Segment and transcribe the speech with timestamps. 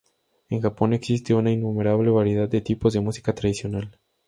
[0.49, 3.99] En Japón existe una innumerable variedad de tipos de música tradicional.